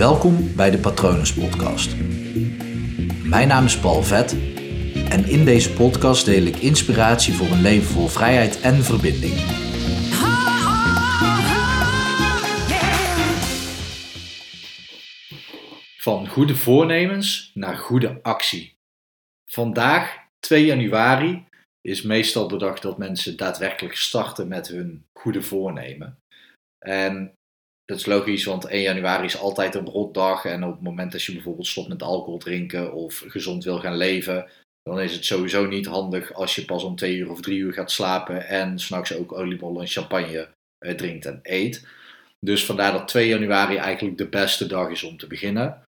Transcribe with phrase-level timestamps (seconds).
[0.00, 1.96] Welkom bij de Patronus Podcast.
[3.24, 4.32] Mijn naam is Paul Vet
[5.10, 9.34] en in deze podcast deel ik inspiratie voor een leven vol vrijheid en verbinding.
[15.96, 18.76] Van goede voornemens naar goede actie.
[19.50, 21.46] Vandaag, 2 januari,
[21.80, 26.18] is meestal de dag dat mensen daadwerkelijk starten met hun goede voornemen.
[26.78, 27.34] En
[27.90, 30.44] dat is logisch, want 1 januari is altijd een rotdag.
[30.44, 33.96] En op het moment dat je bijvoorbeeld stopt met alcohol drinken of gezond wil gaan
[33.96, 34.46] leven,
[34.82, 37.72] dan is het sowieso niet handig als je pas om 2 uur of 3 uur
[37.72, 41.86] gaat slapen en s'nachts ook oliebollen en champagne eh, drinkt en eet.
[42.40, 45.82] Dus vandaar dat 2 januari eigenlijk de beste dag is om te beginnen.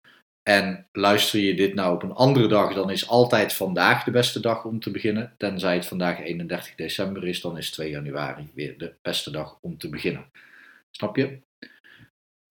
[0.43, 4.39] En luister je dit nou op een andere dag, dan is altijd vandaag de beste
[4.39, 5.33] dag om te beginnen.
[5.37, 9.77] Tenzij het vandaag 31 december is, dan is 2 januari weer de beste dag om
[9.77, 10.25] te beginnen.
[10.91, 11.39] Snap je?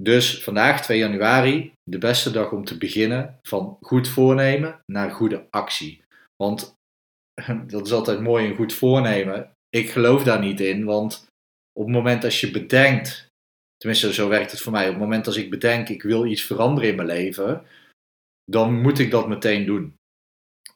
[0.02, 5.46] Dus vandaag 2 januari, de beste dag om te beginnen van goed voornemen naar goede
[5.50, 6.02] actie.
[6.36, 6.74] Want
[7.66, 9.52] dat is altijd mooi, een goed voornemen.
[9.68, 11.26] Ik geloof daar niet in, want
[11.72, 13.26] op het moment als je bedenkt,
[13.76, 16.42] tenminste zo werkt het voor mij, op het moment als ik bedenk ik wil iets
[16.42, 17.66] veranderen in mijn leven,
[18.44, 19.94] dan moet ik dat meteen doen.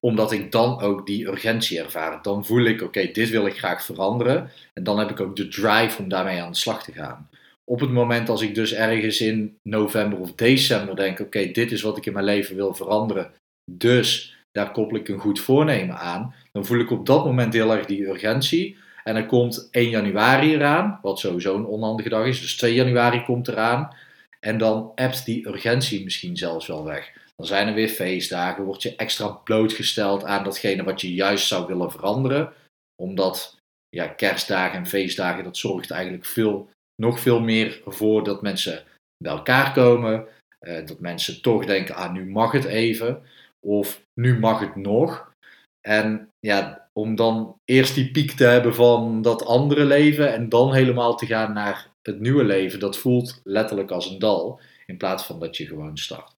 [0.00, 2.22] Omdat ik dan ook die urgentie ervaar.
[2.22, 4.50] Dan voel ik, oké, dit wil ik graag veranderen.
[4.72, 7.28] En dan heb ik ook de drive om daarmee aan de slag te gaan.
[7.70, 11.82] Op het moment als ik dus ergens in november of december denk, oké, dit is
[11.82, 13.32] wat ik in mijn leven wil veranderen.
[13.72, 16.34] Dus daar koppel ik een goed voornemen aan.
[16.52, 18.76] Dan voel ik op dat moment heel erg die urgentie.
[19.04, 22.40] En dan komt 1 januari eraan, wat sowieso een onhandige dag is.
[22.40, 23.96] Dus 2 januari komt eraan.
[24.40, 27.12] En dan appt die urgentie misschien zelfs wel weg.
[27.36, 31.66] Dan zijn er weer feestdagen, word je extra blootgesteld aan datgene wat je juist zou
[31.66, 32.52] willen veranderen.
[33.02, 33.56] Omdat
[33.88, 38.82] ja, kerstdagen en feestdagen, dat zorgt eigenlijk veel, nog veel meer voor dat mensen
[39.24, 40.26] bij elkaar komen.
[40.58, 43.22] Eh, dat mensen toch denken, ah nu mag het even.
[43.66, 45.32] Of nu mag het nog.
[45.80, 50.74] En ja, om dan eerst die piek te hebben van dat andere leven en dan
[50.74, 54.60] helemaal te gaan naar het nieuwe leven, dat voelt letterlijk als een dal.
[54.86, 56.34] In plaats van dat je gewoon start.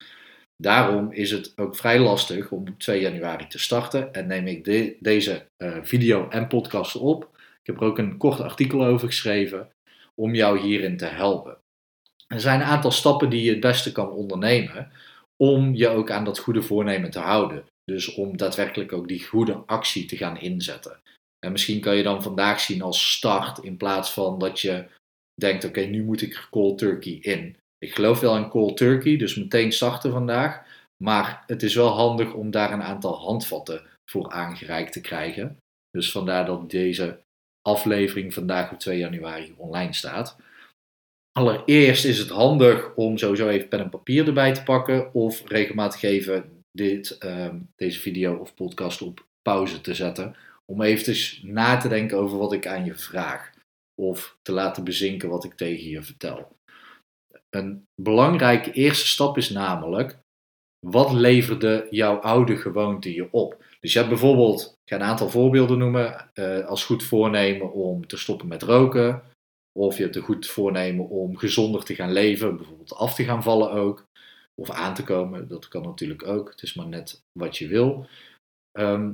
[0.56, 4.64] Daarom is het ook vrij lastig om op 2 januari te starten en neem ik
[4.64, 7.28] de, deze uh, video en podcast op.
[7.34, 9.70] Ik heb er ook een kort artikel over geschreven
[10.20, 11.58] om jou hierin te helpen.
[12.26, 14.90] Er zijn een aantal stappen die je het beste kan ondernemen
[15.36, 17.64] om je ook aan dat goede voornemen te houden.
[17.84, 21.00] Dus om daadwerkelijk ook die goede actie te gaan inzetten.
[21.46, 24.88] En misschien kan je dan vandaag zien als start in plaats van dat je
[25.40, 27.56] denkt: oké, nu moet ik cold turkey in.
[27.78, 30.64] Ik geloof wel in cold turkey, dus meteen starten vandaag.
[31.04, 35.56] Maar het is wel handig om daar een aantal handvatten voor aangereikt te krijgen.
[35.90, 37.20] Dus vandaar dat deze
[37.66, 40.36] aflevering vandaag op 2 januari online staat.
[41.32, 46.02] Allereerst is het handig om sowieso even pen en papier erbij te pakken of regelmatig
[46.02, 50.36] even dit, ehm, deze video of podcast op pauze te zetten.
[50.64, 51.16] Om even
[51.52, 53.50] na te denken over wat ik aan je vraag.
[53.94, 56.56] Of te laten bezinken wat ik tegen je vertel.
[57.50, 60.18] Een belangrijke eerste stap is namelijk,
[60.90, 63.64] wat leverde jouw oude gewoonte je op?
[63.80, 68.06] Dus je hebt bijvoorbeeld, ik ga een aantal voorbeelden noemen, uh, als goed voornemen om
[68.06, 69.22] te stoppen met roken.
[69.72, 73.42] Of je hebt een goed voornemen om gezonder te gaan leven, bijvoorbeeld af te gaan
[73.42, 74.06] vallen ook.
[74.54, 76.50] Of aan te komen, dat kan natuurlijk ook.
[76.50, 78.06] Het is maar net wat je wil.
[78.72, 79.12] Ehm,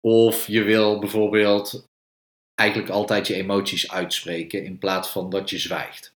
[0.00, 1.88] of je wil bijvoorbeeld
[2.54, 6.12] eigenlijk altijd je emoties uitspreken in plaats van dat je zwijgt.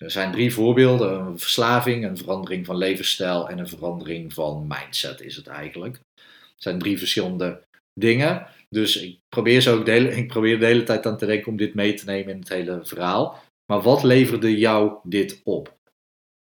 [0.00, 5.20] Er zijn drie voorbeelden: een verslaving, een verandering van levensstijl en een verandering van mindset
[5.20, 6.00] is het eigenlijk.
[6.14, 7.62] Het zijn drie verschillende
[8.00, 8.46] dingen.
[8.68, 11.50] Dus ik probeer, zo ook de hele, ik probeer de hele tijd aan te denken
[11.50, 13.42] om dit mee te nemen in het hele verhaal.
[13.72, 15.74] Maar wat leverde jou dit op?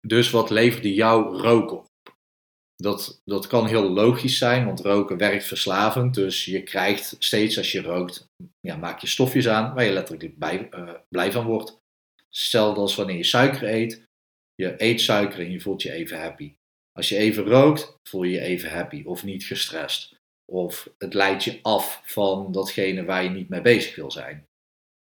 [0.06, 1.92] Dus wat leverde jou roken op?
[2.76, 6.14] Dat, dat kan heel logisch zijn, want roken werkt verslavend.
[6.14, 8.26] Dus je krijgt steeds als je rookt,
[8.60, 11.82] ja, maak je stofjes aan waar je letterlijk bij, uh, blij van wordt.
[12.36, 14.02] Hetzelfde als wanneer je suiker eet.
[14.54, 16.54] Je eet suiker en je voelt je even happy.
[16.92, 20.16] Als je even rookt, voel je je even happy of niet gestrest.
[20.52, 24.46] Of het leidt je af van datgene waar je niet mee bezig wil zijn.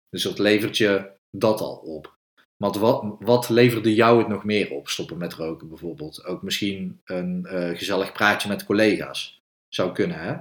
[0.09, 2.17] Dus dat levert je dat al op.
[2.57, 4.89] Maar wat, wat leverde jou het nog meer op?
[4.89, 6.25] Stoppen met roken bijvoorbeeld.
[6.25, 9.43] Ook misschien een uh, gezellig praatje met collega's.
[9.69, 10.37] Zou kunnen, hè?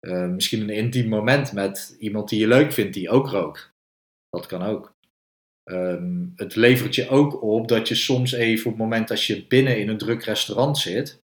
[0.00, 3.72] Uh, misschien een intiem moment met iemand die je leuk vindt die ook rookt.
[4.28, 4.93] Dat kan ook.
[5.70, 9.46] Um, het levert je ook op dat je soms even op het moment als je
[9.46, 11.22] binnen in een druk restaurant zit.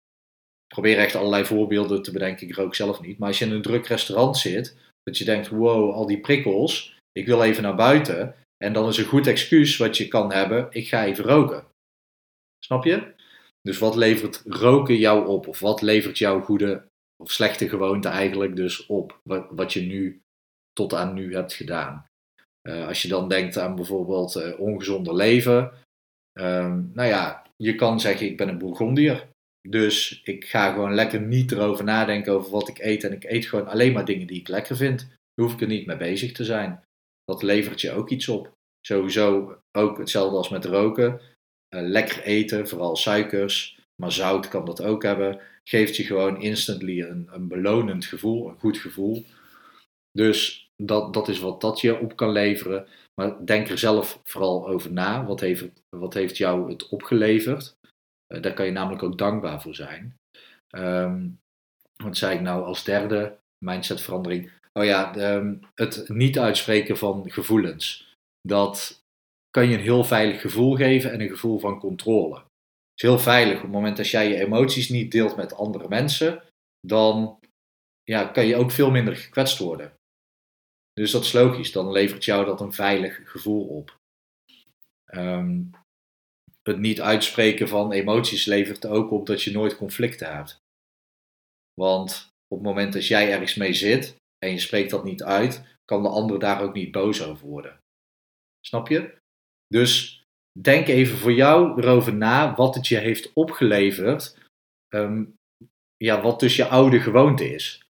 [0.68, 3.18] Probeer echt allerlei voorbeelden te bedenken, ik rook zelf niet.
[3.18, 6.98] Maar als je in een druk restaurant zit, dat je denkt: wow, al die prikkels,
[7.12, 8.36] ik wil even naar buiten.
[8.58, 11.66] En dan is een goed excuus wat je kan hebben: ik ga even roken.
[12.66, 13.16] Snap je?
[13.62, 15.48] Dus wat levert roken jou op?
[15.48, 16.88] Of wat levert jouw goede
[17.24, 19.20] of slechte gewoonte eigenlijk dus op?
[19.24, 20.22] Wat, wat je nu
[20.74, 22.07] tot aan nu hebt gedaan.
[22.68, 25.72] Uh, als je dan denkt aan bijvoorbeeld uh, ongezonder leven.
[26.40, 29.28] Um, nou ja, je kan zeggen ik ben een Bourgondier.
[29.70, 33.04] Dus ik ga gewoon lekker niet erover nadenken over wat ik eet.
[33.04, 35.00] En ik eet gewoon alleen maar dingen die ik lekker vind.
[35.00, 36.84] Daar hoef ik er niet mee bezig te zijn.
[37.24, 38.52] Dat levert je ook iets op.
[38.82, 41.22] Sowieso ook hetzelfde als met roken.
[41.76, 45.40] Uh, lekker eten, vooral suikers, maar zout kan dat ook hebben.
[45.64, 49.26] Geeft je gewoon instantly een, een belonend gevoel, een goed gevoel.
[50.12, 52.88] Dus dat, dat is wat dat je op kan leveren.
[53.16, 55.26] Maar denk er zelf vooral over na.
[55.26, 57.76] Wat heeft, wat heeft jou het opgeleverd?
[58.34, 60.18] Uh, daar kan je namelijk ook dankbaar voor zijn.
[60.76, 61.40] Um,
[62.04, 63.38] wat zei ik nou als derde?
[63.66, 64.52] Mindsetverandering.
[64.74, 68.16] Oh ja, ehm, het niet uitspreken van gevoelens.
[68.42, 69.02] Dat
[69.50, 72.36] kan je een heel veilig gevoel geven en een gevoel van controle.
[72.36, 72.46] Het
[72.96, 76.44] is heel veilig op het moment dat jij je emoties niet deelt met andere mensen,
[76.88, 77.40] dan
[78.04, 79.97] ja, kan je ook veel minder gekwetst worden.
[80.98, 83.98] Dus dat is logisch, dan levert jou dat een veilig gevoel op.
[85.14, 85.72] Um,
[86.64, 90.62] het niet uitspreken van emoties levert ook op dat je nooit conflicten hebt.
[91.74, 95.78] Want op het moment dat jij ergens mee zit en je spreekt dat niet uit,
[95.86, 97.80] kan de ander daar ook niet boos over worden.
[98.66, 99.18] Snap je?
[99.68, 100.24] Dus
[100.60, 104.38] denk even voor jou erover na wat het je heeft opgeleverd.
[104.94, 105.36] Um,
[105.98, 107.87] ja, wat dus je oude gewoonte is.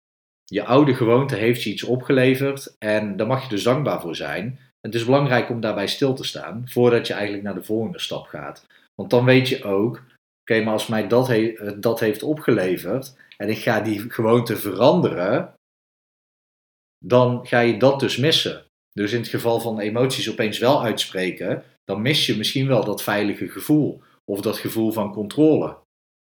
[0.50, 4.58] Je oude gewoonte heeft je iets opgeleverd en daar mag je dus dankbaar voor zijn.
[4.80, 8.26] Het is belangrijk om daarbij stil te staan voordat je eigenlijk naar de volgende stap
[8.26, 8.66] gaat.
[8.94, 10.02] Want dan weet je ook,
[10.40, 11.32] oké, maar als mij dat,
[11.76, 15.54] dat heeft opgeleverd en ik ga die gewoonte veranderen,
[17.04, 18.64] dan ga je dat dus missen.
[18.92, 23.02] Dus in het geval van emoties opeens wel uitspreken, dan mis je misschien wel dat
[23.02, 25.76] veilige gevoel of dat gevoel van controle.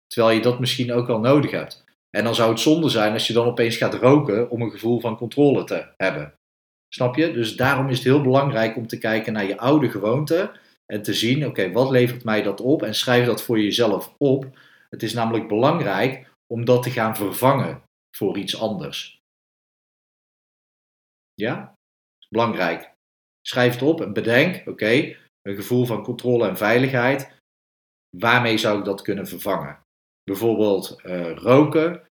[0.07, 1.85] Terwijl je dat misschien ook wel nodig hebt.
[2.17, 4.99] En dan zou het zonde zijn als je dan opeens gaat roken om een gevoel
[4.99, 6.33] van controle te hebben.
[6.93, 7.31] Snap je?
[7.31, 11.13] Dus daarom is het heel belangrijk om te kijken naar je oude gewoonte en te
[11.13, 12.83] zien, oké, wat levert mij dat op?
[12.83, 14.59] En schrijf dat voor jezelf op.
[14.89, 17.83] Het is namelijk belangrijk om dat te gaan vervangen
[18.17, 19.19] voor iets anders.
[21.33, 21.73] Ja?
[22.29, 22.91] Belangrijk.
[23.41, 27.35] Schrijf het op en bedenk, oké, een gevoel van controle en veiligheid.
[28.17, 29.79] Waarmee zou ik dat kunnen vervangen?
[30.23, 32.06] Bijvoorbeeld uh, roken.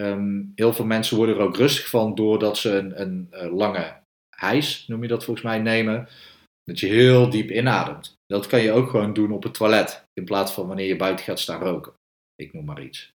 [0.00, 4.02] Um, heel veel mensen worden er ook rustig van doordat ze een, een, een lange
[4.36, 6.08] hijs, noem je dat volgens mij, nemen.
[6.62, 8.16] Dat je heel diep inademt.
[8.26, 10.06] Dat kan je ook gewoon doen op het toilet.
[10.12, 11.92] In plaats van wanneer je buiten gaat staan roken.
[12.34, 13.12] Ik noem maar iets.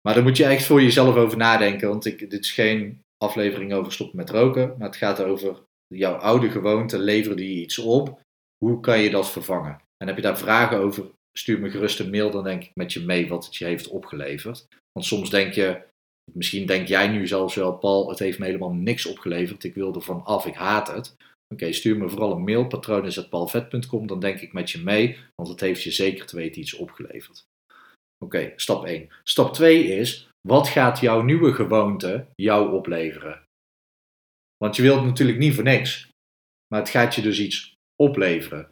[0.00, 1.88] Maar daar moet je echt voor jezelf over nadenken.
[1.88, 4.74] Want ik, dit is geen aflevering over stoppen met roken.
[4.78, 6.98] Maar het gaat over jouw oude gewoonte.
[6.98, 8.20] Leverde je iets op?
[8.64, 9.80] Hoe kan je dat vervangen?
[9.96, 11.10] En heb je daar vragen over?
[11.40, 12.30] Stuur me gerust een mail.
[12.30, 14.66] Dan denk ik met je mee wat het je heeft opgeleverd.
[14.92, 15.82] Want soms denk je,
[16.32, 19.64] misschien denk jij nu zelfs wel, Paul, het heeft me helemaal niks opgeleverd.
[19.64, 21.16] Ik wil er van af, ik haat het.
[21.54, 25.60] Oké, stuur me vooral een mail, patronen.paulvet.com, dan denk ik met je mee, want het
[25.60, 27.44] heeft je zeker te weten iets opgeleverd.
[28.24, 29.08] Oké, stap 1.
[29.22, 33.42] Stap 2 is, wat gaat jouw nieuwe gewoonte jou opleveren?
[34.56, 36.08] Want je wilt natuurlijk niet voor niks,
[36.68, 38.68] maar het gaat je dus iets opleveren.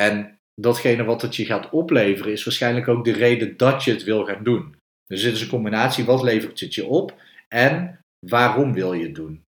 [0.00, 4.02] En datgene wat het je gaat opleveren is waarschijnlijk ook de reden dat je het
[4.02, 4.76] wil gaan doen.
[5.06, 9.14] Dus dit is een combinatie, wat levert het je op en waarom wil je het
[9.14, 9.42] doen?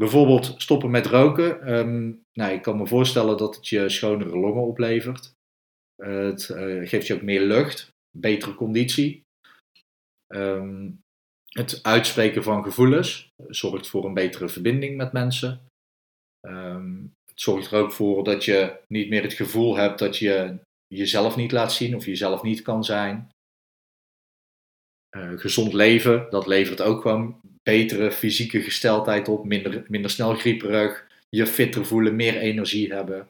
[0.00, 1.72] Bijvoorbeeld stoppen met roken.
[1.72, 5.32] Um, nou, ik kan me voorstellen dat het je schonere longen oplevert.
[6.02, 9.22] het uh, geeft je ook meer lucht, betere conditie.
[10.34, 11.02] Um,
[11.48, 15.66] het uitspreken van gevoelens zorgt voor een betere verbinding met mensen.
[16.46, 20.58] Um, het zorgt er ook voor dat je niet meer het gevoel hebt dat je
[20.86, 23.30] jezelf niet laat zien of jezelf niet kan zijn.
[25.16, 31.06] Uh, gezond leven, dat levert ook gewoon betere fysieke gesteldheid op, minder, minder snel grieperig,
[31.28, 33.28] je fitter voelen, meer energie hebben.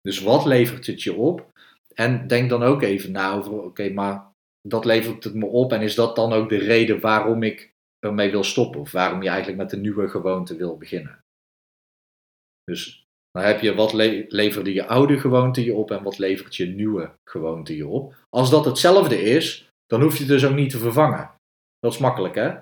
[0.00, 1.50] Dus wat levert het je op?
[1.94, 4.30] En denk dan ook even na over, oké, maar
[4.68, 8.30] dat levert het me op en is dat dan ook de reden waarom ik ermee
[8.30, 11.20] wil stoppen of waarom je eigenlijk met een nieuwe gewoonte wil beginnen?
[12.64, 13.01] Dus
[13.32, 13.92] dan heb je wat
[14.28, 18.14] leverde je oude gewoonte je op en wat levert je nieuwe gewoonte je op.
[18.28, 21.30] Als dat hetzelfde is, dan hoef je het dus ook niet te vervangen.
[21.78, 22.54] Dat is makkelijk hè?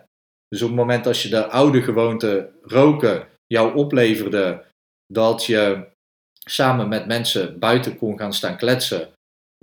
[0.48, 4.64] Dus op het moment als je de oude gewoonte roken jou opleverde
[5.06, 5.88] dat je
[6.46, 9.08] samen met mensen buiten kon gaan staan kletsen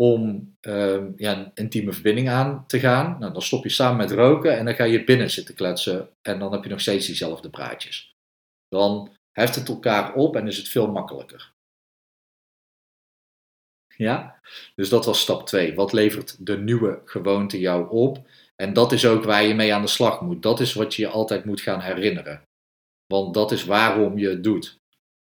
[0.02, 4.12] om uh, ja, een intieme verbinding aan te gaan, nou, dan stop je samen met
[4.12, 7.50] roken en dan ga je binnen zitten kletsen en dan heb je nog steeds diezelfde
[7.50, 8.12] praatjes.
[8.68, 11.54] Dan heft het elkaar op en is het veel makkelijker.
[13.96, 14.40] Ja?
[14.76, 15.76] Dus dat was stap 2.
[15.76, 18.30] Wat levert de nieuwe gewoonte jou op?
[18.56, 20.42] En dat is ook waar je mee aan de slag moet.
[20.42, 22.42] Dat is wat je je altijd moet gaan herinneren.
[23.06, 24.78] Want dat is waarom je het doet.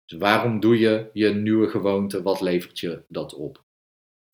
[0.06, 2.22] Dus waarom doe je je nieuwe gewoonte?
[2.22, 3.62] Wat levert je dat op?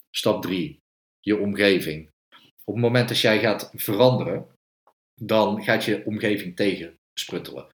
[0.09, 0.79] Stap 3.
[1.19, 2.09] Je omgeving.
[2.63, 4.47] Op het moment dat jij gaat veranderen,
[5.21, 7.67] dan gaat je omgeving tegensputtelen.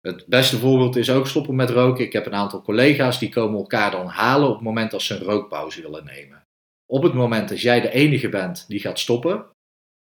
[0.00, 2.04] Het beste voorbeeld is ook stoppen met roken.
[2.04, 5.14] Ik heb een aantal collega's die komen elkaar dan halen op het moment dat ze
[5.14, 6.46] een rookpauze willen nemen.
[6.86, 9.46] Op het moment dat jij de enige bent die gaat stoppen,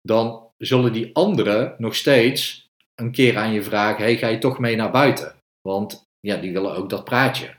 [0.02, 4.58] dan zullen die anderen nog steeds een keer aan je vragen: hey, ga je toch
[4.58, 5.36] mee naar buiten?
[5.60, 7.58] Want ja, die willen ook dat praatje.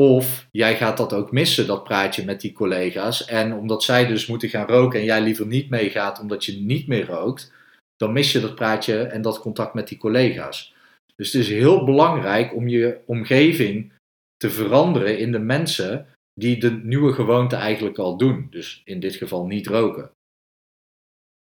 [0.00, 3.24] Of jij gaat dat ook missen, dat praatje met die collega's.
[3.24, 6.86] En omdat zij dus moeten gaan roken en jij liever niet meegaat omdat je niet
[6.86, 7.52] meer rookt,
[7.96, 10.74] dan mis je dat praatje en dat contact met die collega's.
[11.16, 13.92] Dus het is heel belangrijk om je omgeving
[14.36, 16.06] te veranderen in de mensen
[16.40, 18.46] die de nieuwe gewoonte eigenlijk al doen.
[18.50, 20.10] Dus in dit geval niet roken.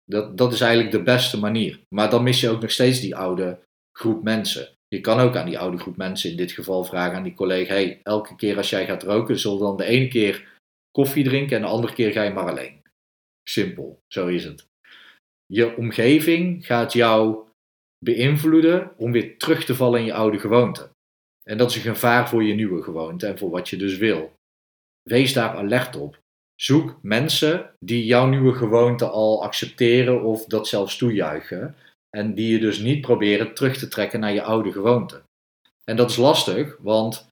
[0.05, 1.79] Dat, dat is eigenlijk de beste manier.
[1.95, 3.59] Maar dan mis je ook nog steeds die oude
[3.97, 4.69] groep mensen.
[4.87, 7.73] Je kan ook aan die oude groep mensen in dit geval vragen aan die collega:
[7.73, 10.51] hey, elke keer als jij gaat roken, zul dan de ene keer
[10.91, 12.81] koffie drinken en de andere keer ga je maar alleen.
[13.49, 14.67] Simpel, zo is het.
[15.45, 17.47] Je omgeving gaat jou
[18.03, 20.89] beïnvloeden om weer terug te vallen in je oude gewoonte.
[21.43, 24.33] En dat is een gevaar voor je nieuwe gewoonte en voor wat je dus wil.
[25.01, 26.21] Wees daar alert op.
[26.55, 31.75] Zoek mensen die jouw nieuwe gewoonte al accepteren of dat zelfs toejuichen.
[32.09, 35.21] En die je dus niet proberen terug te trekken naar je oude gewoonte.
[35.83, 37.27] En dat is lastig, want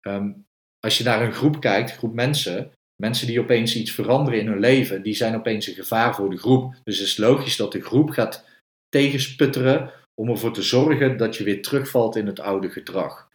[0.00, 0.32] ehm,
[0.80, 4.46] als je naar een groep kijkt, een groep mensen, mensen die opeens iets veranderen in
[4.46, 6.74] hun leven, die zijn opeens een gevaar voor de groep.
[6.84, 8.44] Dus het is logisch dat de groep gaat
[8.88, 13.28] tegensputteren om ervoor te zorgen dat je weer terugvalt in het oude gedrag.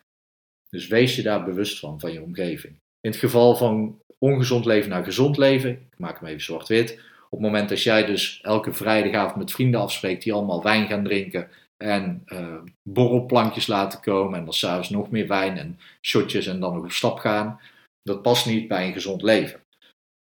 [0.70, 2.74] Dus wees je daar bewust van, van je omgeving.
[3.02, 6.92] In het geval van ongezond leven naar gezond leven, ik maak hem even zwart-wit.
[7.30, 11.04] Op het moment dat jij dus elke vrijdagavond met vrienden afspreekt die allemaal wijn gaan
[11.04, 16.60] drinken en uh, borrelplankjes laten komen en dan s'avonds nog meer wijn en shotjes en
[16.60, 17.60] dan nog op stap gaan,
[18.04, 19.62] dat past niet bij een gezond leven.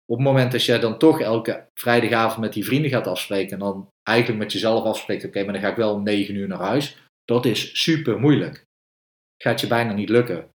[0.07, 3.59] Op het moment dat jij dan toch elke vrijdagavond met die vrienden gaat afspreken en
[3.59, 6.59] dan eigenlijk met jezelf afspreekt, oké, maar dan ga ik wel om 9 uur naar
[6.59, 8.65] huis, dat is super moeilijk.
[9.43, 10.49] Gaat je bijna niet lukken.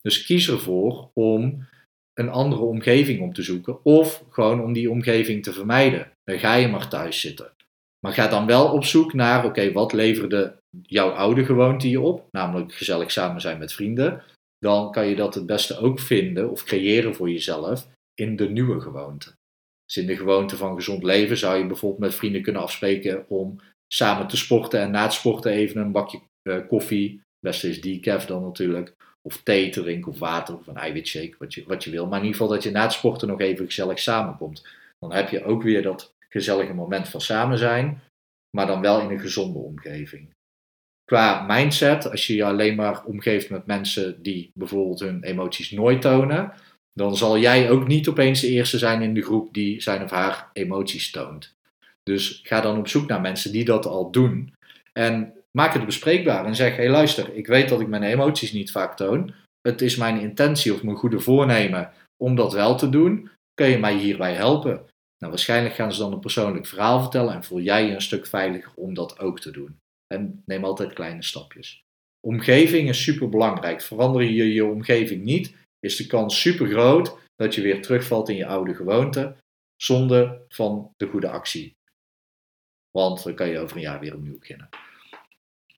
[0.00, 1.66] Dus kies ervoor om
[2.14, 6.12] een andere omgeving om te zoeken of gewoon om die omgeving te vermijden.
[6.24, 7.52] Dan ga je maar thuis zitten.
[8.00, 12.26] Maar ga dan wel op zoek naar, oké, wat leverde jouw oude gewoonte je op?
[12.30, 14.22] Namelijk gezellig samen zijn met vrienden.
[14.58, 17.86] Dan kan je dat het beste ook vinden of creëren voor jezelf
[18.18, 19.36] in de nieuwe gewoonte.
[19.84, 23.60] Dus in de gewoonte van gezond leven zou je bijvoorbeeld met vrienden kunnen afspreken om
[23.92, 27.80] samen te sporten en na het sporten even een bakje uh, koffie, het beste is
[27.80, 31.84] decaf dan natuurlijk, of thee te drinken of water of een eiwitshake, wat je, wat
[31.84, 32.06] je wil.
[32.06, 34.68] Maar in ieder geval dat je na het sporten nog even gezellig samenkomt.
[34.98, 38.02] Dan heb je ook weer dat gezellige moment van samen zijn,
[38.56, 40.30] maar dan wel in een gezonde omgeving.
[41.04, 46.00] Qua mindset, als je je alleen maar omgeeft met mensen die bijvoorbeeld hun emoties nooit
[46.00, 46.52] tonen,
[46.98, 50.10] dan zal jij ook niet opeens de eerste zijn in de groep die zijn of
[50.10, 51.54] haar emoties toont.
[52.02, 54.54] Dus ga dan op zoek naar mensen die dat al doen.
[54.92, 58.52] En maak het bespreekbaar en zeg: hé, hey, luister, ik weet dat ik mijn emoties
[58.52, 59.34] niet vaak toon.
[59.60, 63.30] Het is mijn intentie of mijn goede voornemen om dat wel te doen.
[63.54, 64.86] Kun je mij hierbij helpen?
[65.18, 68.26] Nou, waarschijnlijk gaan ze dan een persoonlijk verhaal vertellen en voel jij je een stuk
[68.26, 69.76] veiliger om dat ook te doen.
[70.14, 71.82] En neem altijd kleine stapjes.
[72.26, 73.82] Omgeving is super belangrijk.
[73.82, 78.36] Verander je je omgeving niet, is de kans super groot dat je weer terugvalt in
[78.36, 79.36] je oude gewoonte,
[79.76, 81.76] zonder van de goede actie.
[82.90, 84.68] Want dan kan je over een jaar weer opnieuw beginnen.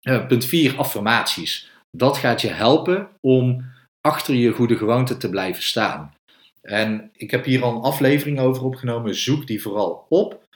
[0.03, 1.71] Uh, punt 4, affirmaties.
[1.97, 3.65] Dat gaat je helpen om
[4.01, 6.15] achter je goede gewoonte te blijven staan.
[6.63, 9.15] En ik heb hier al een aflevering over opgenomen.
[9.15, 10.49] Zoek die vooral op.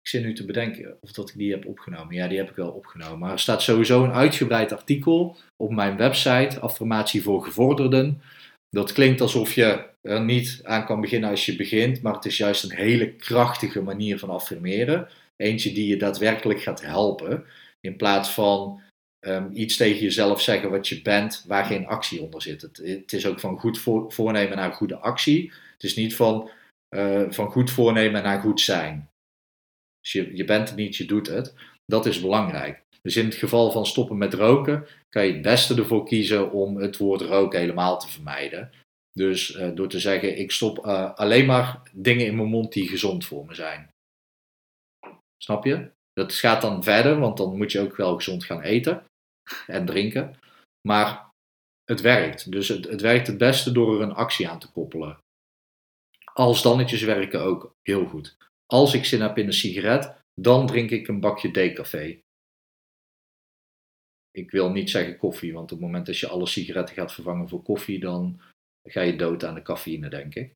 [0.00, 2.14] Ik zit nu te bedenken of dat ik die heb opgenomen.
[2.14, 3.18] Ja, die heb ik wel opgenomen.
[3.18, 8.22] Maar er staat sowieso een uitgebreid artikel op mijn website, Affirmatie voor Gevorderden.
[8.74, 12.36] Dat klinkt alsof je er niet aan kan beginnen als je begint, maar het is
[12.36, 15.08] juist een hele krachtige manier van affirmeren.
[15.36, 17.44] Eentje die je daadwerkelijk gaat helpen,
[17.80, 18.80] in plaats van
[19.20, 22.62] um, iets tegen jezelf zeggen wat je bent, waar geen actie onder zit.
[22.62, 25.52] Het, is ook van goed voor, voornemen naar goede actie.
[25.72, 26.50] Het is niet van,
[26.96, 29.08] uh, van goed voornemen naar goed zijn.
[30.00, 31.54] Dus je, je bent het niet, je doet het.
[31.86, 32.83] Dat is belangrijk.
[33.04, 36.76] Dus in het geval van stoppen met roken, kan je het beste ervoor kiezen om
[36.76, 38.70] het woord roken helemaal te vermijden.
[39.12, 42.88] Dus uh, door te zeggen, ik stop uh, alleen maar dingen in mijn mond die
[42.88, 43.88] gezond voor me zijn.
[45.42, 45.90] Snap je?
[46.12, 49.04] Dat gaat dan verder, want dan moet je ook wel gezond gaan eten
[49.66, 50.36] en drinken.
[50.88, 51.30] Maar
[51.84, 52.50] het werkt.
[52.52, 55.18] Dus het, het werkt het beste door er een actie aan te koppelen.
[56.32, 58.36] als dannetjes werken ook heel goed.
[58.66, 62.22] Als ik zin heb in een sigaret, dan drink ik een bakje decafé.
[64.36, 67.48] Ik wil niet zeggen koffie, want op het moment dat je alle sigaretten gaat vervangen
[67.48, 68.40] voor koffie, dan
[68.88, 70.52] ga je dood aan de cafeïne, denk ik.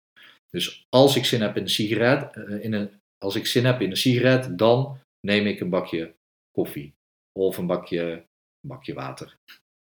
[0.50, 3.80] Dus als ik zin heb in een sigaret, eh, in een, als ik zin heb
[3.80, 6.14] in een sigaret, dan neem ik een bakje
[6.50, 6.94] koffie.
[7.38, 8.25] Of een bakje,
[8.66, 9.37] bakje water.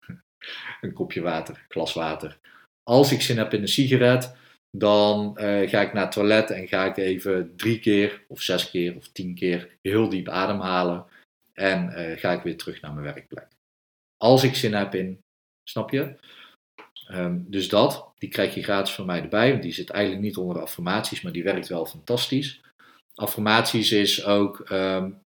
[0.81, 2.39] een kopje water, glas water.
[2.83, 4.37] Als ik zin heb in een sigaret,
[4.77, 8.71] dan uh, ga ik naar het toilet en ga ik even drie keer of zes
[8.71, 11.07] keer of tien keer heel diep ademhalen.
[11.53, 13.58] En uh, ga ik weer terug naar mijn werkplek.
[14.19, 15.21] Als ik zin heb in,
[15.65, 16.17] snap je?
[17.11, 20.37] Um, dus dat, die krijg je gratis van mij erbij, want die zit eigenlijk niet
[20.37, 22.61] onder affirmaties, maar die werkt wel fantastisch.
[23.15, 25.23] Affirmaties is ook, um,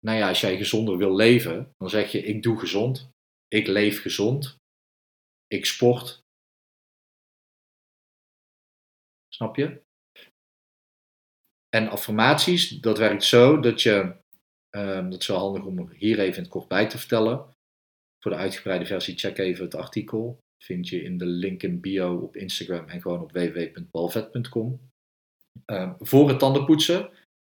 [0.00, 3.08] nou ja, als jij gezonder wil leven, dan zeg je: ik doe gezond,
[3.48, 4.56] ik leef gezond,
[5.46, 6.22] ik sport,
[9.34, 9.82] Snap je?
[11.68, 14.16] En affirmaties, dat werkt zo dat je,
[14.70, 17.54] um, dat is wel handig om hier even in het kort bij te vertellen.
[18.22, 20.38] Voor de uitgebreide versie check even het artikel.
[20.64, 24.66] vind je in de link in bio op Instagram en gewoon op www.balvet.com.
[24.66, 24.80] Um,
[25.64, 27.10] ehm, voor het tandenpoetsen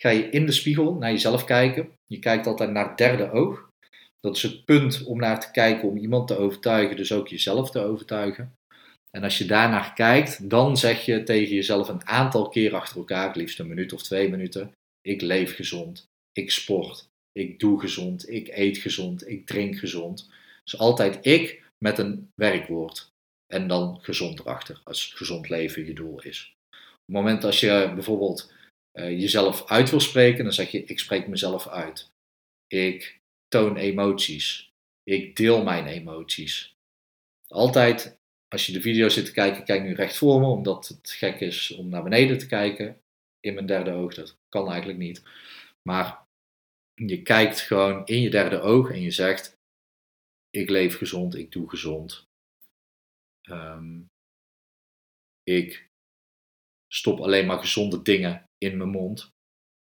[0.02, 1.92] ga je in de spiegel naar jezelf kijken.
[2.06, 3.68] Je kijkt altijd naar het derde oog.
[4.20, 7.70] Dat is het punt om naar te kijken om iemand te overtuigen, dus ook jezelf
[7.70, 8.52] te overtuigen.
[9.10, 13.36] En als je daarnaar kijkt, dan zeg je tegen jezelf een aantal keer achter elkaar,
[13.36, 18.48] liefst een minuut of twee minuten: Ik leef gezond, ik sport, ik doe gezond, ik
[18.48, 20.30] eet gezond, ik drink gezond.
[20.64, 23.12] Dus altijd ik met een werkwoord.
[23.46, 26.56] En dan gezond erachter, als gezond leven je doel is.
[26.70, 28.52] Op het moment als je bijvoorbeeld
[28.98, 32.10] uh, jezelf uit wil spreken, dan zeg je: Ik spreek mezelf uit.
[32.66, 34.70] Ik toon emoties.
[35.02, 36.74] Ik deel mijn emoties.
[37.48, 38.18] Altijd
[38.48, 41.40] als je de video zit te kijken, kijk nu recht voor me, omdat het gek
[41.40, 43.00] is om naar beneden te kijken
[43.40, 44.14] in mijn derde oog.
[44.14, 45.22] Dat kan eigenlijk niet.
[45.82, 46.18] Maar
[46.94, 49.53] je kijkt gewoon in je derde oog en je zegt:
[50.54, 52.28] Ik leef gezond, ik doe gezond.
[53.42, 54.10] Um,
[55.42, 55.90] ik
[56.88, 59.32] stop alleen maar gezonde dingen in mijn mond.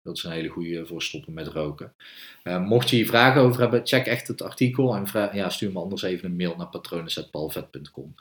[0.01, 1.95] Dat is een hele goede voor stoppen met roken.
[2.43, 5.79] Uh, mocht je hier vragen over hebben, check echt het artikel en ja, stuur me
[5.79, 8.15] anders even een mail naar patronen.palvet.com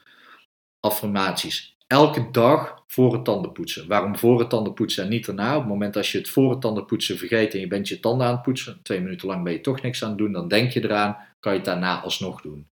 [0.85, 1.77] affirmaties.
[1.87, 3.89] Elke dag voor het tandenpoetsen.
[3.89, 5.55] Waarom voor het tandenpoetsen en niet daarna?
[5.55, 8.27] Op het moment als je het voor het tandenpoetsen vergeet en je bent je tanden
[8.27, 10.71] aan het poetsen, twee minuten lang ben je toch niks aan het doen, dan denk
[10.71, 12.67] je eraan, kan je het daarna alsnog doen.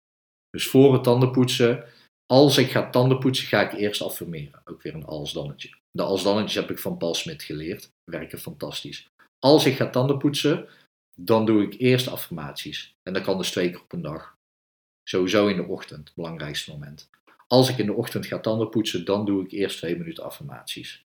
[0.50, 1.84] Dus voor het tandenpoetsen,
[2.26, 4.62] als ik ga tandenpoetsen, ga ik eerst affirmeren.
[4.64, 5.70] Ook weer een alsdannetje.
[5.90, 7.88] De alsdannetjes heb ik van Paul Smit geleerd.
[8.10, 9.08] Werken fantastisch.
[9.38, 10.68] Als ik ga tandenpoetsen,
[11.14, 12.94] dan doe ik eerst affirmaties.
[13.02, 14.36] En dat kan dus twee keer op een dag.
[15.08, 17.10] Sowieso in de ochtend, het belangrijkste moment.
[17.52, 21.04] Als ik in de ochtend ga tanden poetsen, dan doe ik eerst twee minuten affirmaties.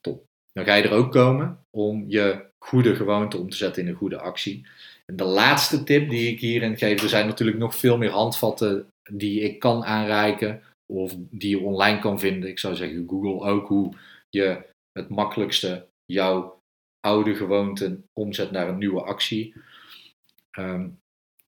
[0.00, 0.24] Top.
[0.52, 3.94] Dan ga je er ook komen om je goede gewoonte om te zetten in een
[3.94, 4.66] goede actie.
[5.06, 8.88] En de laatste tip die ik hierin geef, er zijn natuurlijk nog veel meer handvatten
[9.10, 12.48] die ik kan aanreiken of die je online kan vinden.
[12.48, 13.96] Ik zou zeggen Google ook hoe
[14.30, 16.60] je het makkelijkste jouw
[17.00, 19.54] oude gewoonte omzet naar een nieuwe actie.
[20.50, 20.88] Ehm,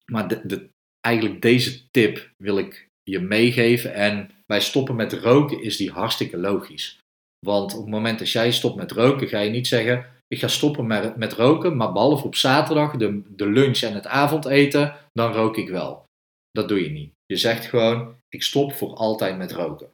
[0.05, 0.69] maar de,
[1.01, 3.93] eigenlijk deze tip wil ik je meegeven.
[3.93, 6.99] En bij stoppen met roken is die hartstikke logisch.
[7.45, 10.47] Want op het moment dat jij stopt met roken, ga je niet zeggen: Ik ga
[10.47, 15.33] stoppen met, met roken, maar behalve op zaterdag, de, de lunch en het avondeten, dan
[15.33, 16.03] rook ik wel.
[16.51, 17.11] Dat doe je niet.
[17.25, 19.93] Je zegt gewoon: Ik stop voor altijd met roken.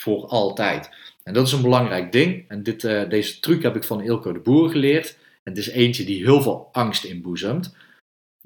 [0.00, 0.90] Voor altijd.
[1.22, 2.48] En dat is een belangrijk ding.
[2.48, 5.18] En dit, uh, deze truc heb ik van Ilko de Boer geleerd.
[5.42, 7.74] En het is eentje die heel veel angst inboezemt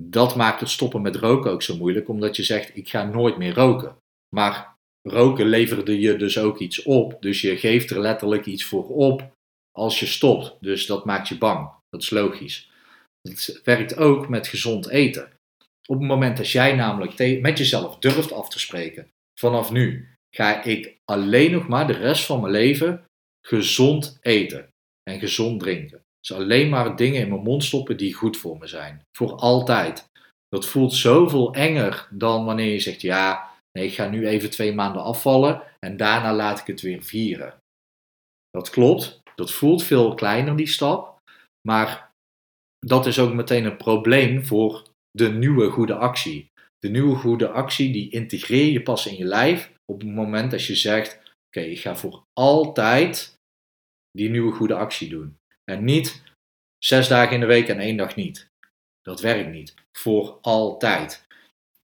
[0.02, 3.36] dat maakt het stoppen met roken ook zo moeilijk, omdat je zegt: ik ga nooit
[3.36, 3.96] meer roken.
[4.36, 8.88] Maar roken leverde je dus ook iets op, dus je geeft er letterlijk iets voor
[8.88, 9.32] op
[9.72, 10.56] als je stopt.
[10.60, 11.70] Dus dat maakt je bang.
[11.88, 12.70] Dat is logisch.
[13.28, 15.32] Het werkt ook met gezond eten.
[15.86, 20.62] Op het moment dat jij namelijk met jezelf durft af te spreken, vanaf nu ga
[20.62, 23.04] ik alleen nog maar de rest van mijn leven
[23.46, 24.68] gezond eten
[25.02, 26.03] en gezond drinken.
[26.28, 29.02] Dus alleen maar dingen in mijn mond stoppen die goed voor me zijn.
[29.16, 30.08] Voor altijd.
[30.48, 34.74] Dat voelt zoveel enger dan wanneer je zegt: ja, nee, ik ga nu even twee
[34.74, 37.54] maanden afvallen en daarna laat ik het weer vieren.
[38.50, 39.22] Dat klopt.
[39.34, 41.18] Dat voelt veel kleiner, die stap.
[41.68, 42.10] Maar
[42.78, 46.50] dat is ook meteen een probleem voor de nieuwe goede actie.
[46.78, 50.64] De nieuwe goede actie, die integreer je pas in je lijf op het moment dat
[50.64, 53.34] je zegt: Oké, ik ga voor altijd
[54.10, 55.36] die nieuwe goede actie doen.
[55.64, 56.22] En niet
[56.78, 58.48] zes dagen in de week en één dag niet.
[59.02, 59.74] Dat werkt niet.
[59.92, 61.26] Voor altijd.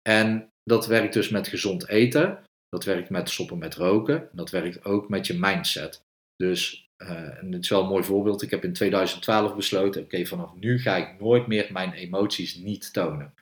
[0.01, 2.43] En dat werkt dus met gezond eten.
[2.69, 4.29] Dat werkt met stoppen met roken.
[4.31, 6.01] Dat werkt ook met je mindset.
[6.35, 8.41] Dus uh, het is wel een mooi voorbeeld.
[8.41, 12.93] Ik heb in 2012 besloten: oké, vanaf nu ga ik nooit meer mijn emoties niet
[12.93, 13.33] tonen.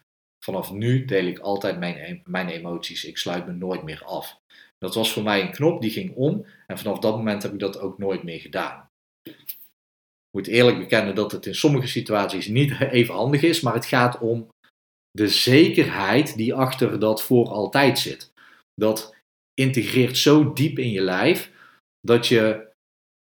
[0.43, 3.05] Vanaf nu deel ik altijd mijn, mijn emoties.
[3.05, 4.39] Ik sluit me nooit meer af.
[4.77, 6.45] Dat was voor mij een knop die ging om.
[6.67, 8.89] En vanaf dat moment heb ik dat ook nooit meer gedaan.
[10.37, 13.61] Moet eerlijk bekennen dat het in sommige situaties niet even handig is.
[13.61, 14.49] Maar het gaat om
[15.11, 18.31] de zekerheid die achter dat voor altijd zit.
[18.73, 19.15] Dat
[19.53, 21.51] integreert zo diep in je lijf
[21.99, 22.71] dat je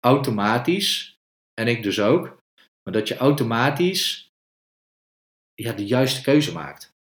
[0.06, 1.16] automatisch,
[1.54, 2.38] en ik dus ook,
[2.84, 4.30] maar dat je automatisch
[5.54, 6.94] ja, de juiste keuze maakt.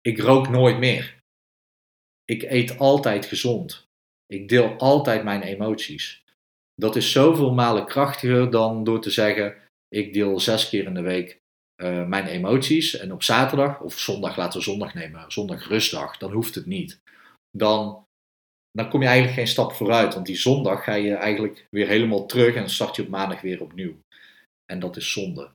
[0.00, 1.18] Ik rook nooit meer.
[2.24, 3.86] Ik eet altijd gezond.
[4.26, 6.19] Ik deel altijd mijn emoties.
[6.80, 9.56] Dat is zoveel malen krachtiger dan door te zeggen:
[9.88, 11.40] ik deel zes keer in de week
[11.82, 12.96] uh, mijn emoties.
[12.96, 17.00] En op zaterdag of zondag, laten we zondag nemen, zondag rustdag, dan hoeft het niet.
[17.50, 18.04] Dan,
[18.70, 20.14] dan kom je eigenlijk geen stap vooruit.
[20.14, 23.62] Want die zondag ga je eigenlijk weer helemaal terug en start je op maandag weer
[23.62, 23.98] opnieuw.
[24.72, 25.50] En dat is zonde.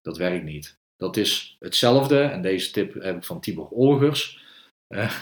[0.00, 0.78] Dat werkt niet.
[0.96, 4.44] Dat is hetzelfde, en deze tip heb ik van Tibor Olgers.
[4.94, 5.20] Uh,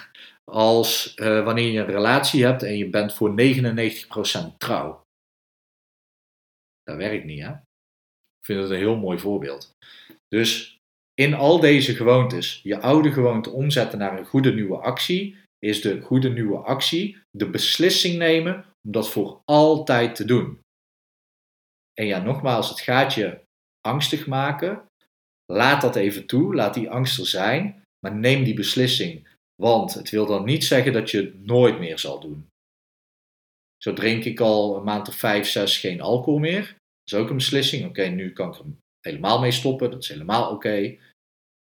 [0.51, 5.07] als uh, wanneer je een relatie hebt en je bent voor 99% trouw.
[6.89, 7.51] Dat werkt niet, hè?
[7.51, 9.77] Ik vind het een heel mooi voorbeeld.
[10.29, 10.77] Dus
[11.15, 16.01] in al deze gewoontes, je oude gewoonte omzetten naar een goede nieuwe actie, is de
[16.01, 20.61] goede nieuwe actie de beslissing nemen om dat voor altijd te doen.
[21.95, 23.41] En ja, nogmaals, het gaat je
[23.81, 24.87] angstig maken.
[25.53, 29.29] Laat dat even toe, laat die angst er zijn, maar neem die beslissing.
[29.63, 32.49] Want het wil dan niet zeggen dat je het nooit meer zal doen.
[33.77, 36.78] Zo drink ik al een maand of vijf, zes geen alcohol meer.
[37.09, 37.87] Is ook een beslissing.
[37.87, 38.65] Oké, nu kan ik er
[39.01, 39.91] helemaal mee stoppen.
[39.91, 40.97] Dat is helemaal oké.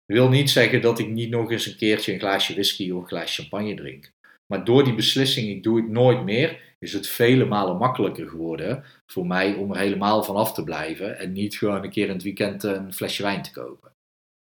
[0.05, 3.01] Dat wil niet zeggen dat ik niet nog eens een keertje een glaasje whisky of
[3.01, 4.13] een glaasje champagne drink.
[4.47, 8.83] Maar door die beslissing, ik doe het nooit meer, is het vele malen makkelijker geworden
[9.05, 12.13] voor mij om er helemaal van af te blijven en niet gewoon een keer in
[12.13, 13.91] het weekend een flesje wijn te kopen.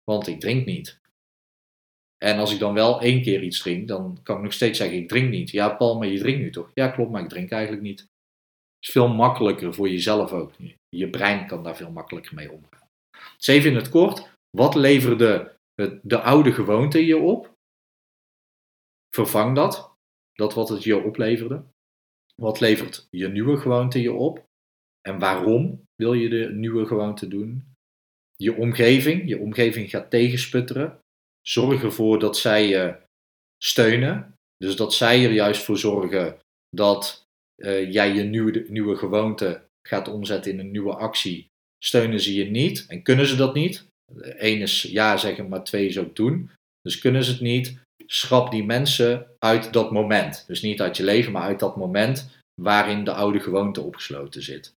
[0.04, 1.00] Want ik drink niet.
[2.24, 4.98] En als ik dan wel één keer iets drink, dan kan ik nog steeds zeggen:
[4.98, 5.50] ik drink niet.
[5.50, 6.70] Ja, Paul, maar je drinkt nu toch?
[6.74, 8.06] Ja, klopt, maar ik drink eigenlijk niet.
[8.80, 10.52] Is veel makkelijker voor jezelf ook.
[10.88, 12.88] Je brein kan daar veel makkelijker mee omgaan.
[13.36, 15.56] Dus even in het kort: wat leverde
[16.02, 17.52] de oude gewoonte je op?
[19.14, 19.92] Vervang dat,
[20.32, 21.64] dat wat het je opleverde.
[22.34, 24.46] Wat levert je nieuwe gewoonte je op?
[25.00, 27.74] En waarom wil je de nieuwe gewoonte doen?
[28.36, 30.98] Je omgeving, je omgeving gaat tegensputteren.
[31.40, 33.02] Zorg ervoor dat zij je
[33.62, 34.34] steunen.
[34.56, 36.38] Dus dat zij er juist voor zorgen
[36.70, 37.26] dat
[37.62, 41.46] uh, jij je nieuwe, nieuwe gewoonte gaat omzetten in een nieuwe actie.
[41.84, 43.86] Steunen ze je niet en kunnen ze dat niet?
[44.22, 46.50] Eén is ja zeggen, maar twee is ook doen.
[46.82, 50.44] Dus kunnen ze het niet, schrap die mensen uit dat moment.
[50.46, 54.74] Dus niet uit je leven, maar uit dat moment waarin de oude gewoonte opgesloten zit.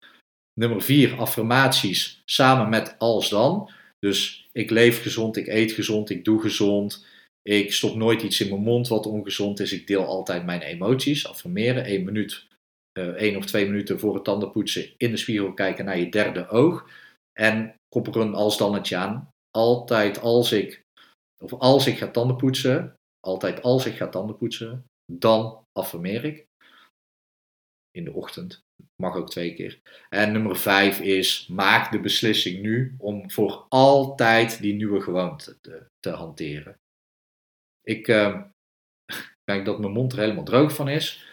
[0.60, 3.70] Nummer vier, affirmaties samen met als dan.
[3.98, 7.06] Dus ik leef gezond, ik eet gezond, ik doe gezond.
[7.42, 9.72] Ik stop nooit iets in mijn mond wat ongezond is.
[9.72, 11.26] Ik deel altijd mijn emoties.
[11.26, 12.46] Affirmeren, één minuut,
[13.08, 16.88] één of twee minuten voor het tandenpoetsen in de spiegel kijken naar je derde oog.
[17.32, 19.28] En koppel er een als dannetje aan.
[19.50, 20.82] Altijd als ik,
[21.44, 26.46] of als ik ga tandenpoetsen, altijd als ik ga tandenpoetsen, dan affirmeer ik.
[27.90, 28.60] In de ochtend.
[28.96, 29.80] Mag ook twee keer.
[30.08, 35.86] En nummer vijf is: maak de beslissing nu om voor altijd die nieuwe gewoonte te,
[36.00, 36.78] te hanteren.
[37.82, 38.06] Ik
[39.50, 41.29] denk dat mijn mond er helemaal droog van is.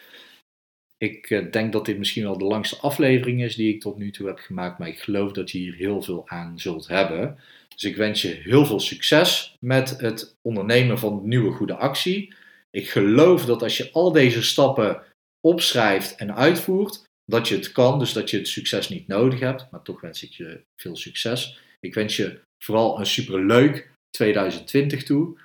[0.98, 4.10] Ik uh, denk dat dit misschien wel de langste aflevering is die ik tot nu
[4.10, 7.38] toe heb gemaakt, maar ik geloof dat je hier heel veel aan zult hebben.
[7.68, 12.34] Dus ik wens je heel veel succes met het ondernemen van nieuwe goede actie.
[12.70, 15.02] Ik geloof dat als je al deze stappen
[15.40, 19.70] opschrijft en uitvoert, dat je het kan, dus dat je het succes niet nodig hebt.
[19.70, 21.60] Maar toch wens ik je veel succes.
[21.80, 25.38] Ik wens je vooral een superleuk 2020 toe.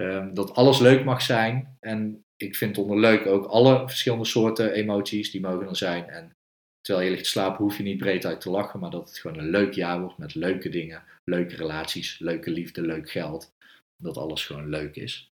[0.00, 1.76] Um, dat alles leuk mag zijn.
[1.80, 6.08] En ik vind onder leuk ook alle verschillende soorten emoties die mogen er zijn.
[6.08, 6.36] En
[6.80, 9.18] terwijl je ligt te slapen, hoef je niet breed uit te lachen, maar dat het
[9.18, 13.52] gewoon een leuk jaar wordt met leuke dingen, leuke relaties, leuke liefde, leuk geld.
[13.96, 15.30] Dat alles gewoon leuk is.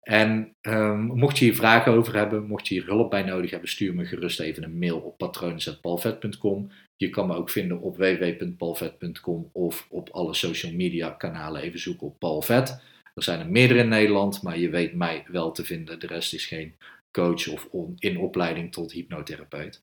[0.00, 3.68] En um, mocht je hier vragen over hebben, mocht je hier hulp bij nodig hebben,
[3.68, 6.70] stuur me gerust even een mail op patronen.palvet.com.
[6.96, 12.06] Je kan me ook vinden op www.palvet.com of op alle social media kanalen even zoeken
[12.06, 12.80] op Palvet.
[13.14, 16.00] Er zijn er meerdere in Nederland, maar je weet mij wel te vinden.
[16.00, 16.76] De rest is geen
[17.12, 17.68] coach of
[17.98, 19.82] in opleiding tot hypnotherapeut.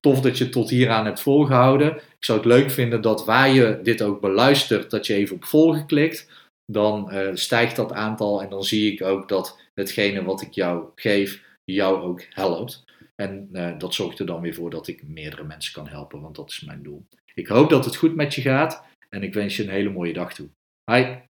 [0.00, 1.96] Tof dat je tot hier aan hebt volgehouden.
[1.96, 5.44] Ik zou het leuk vinden dat waar je dit ook beluistert, dat je even op
[5.44, 6.30] volgen klikt.
[6.64, 10.84] Dan uh, stijgt dat aantal en dan zie ik ook dat hetgene wat ik jou
[10.94, 12.84] geef, jou ook helpt.
[13.14, 16.36] En eh, dat zorgt er dan weer voor dat ik meerdere mensen kan helpen, want
[16.36, 17.06] dat is mijn doel.
[17.34, 20.12] Ik hoop dat het goed met je gaat en ik wens je een hele mooie
[20.12, 20.48] dag toe.
[20.84, 21.31] Bye.